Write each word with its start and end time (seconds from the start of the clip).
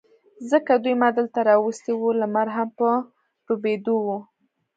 ځکه 0.51 0.71
دوی 0.83 0.95
ما 1.01 1.09
دلته 1.17 1.39
را 1.47 1.55
وستي 1.59 1.93
و، 1.95 2.01
لمر 2.19 2.47
هم 2.57 2.69
په 2.77 2.89
ډوبېدو 3.45 3.95
و. 4.05 4.07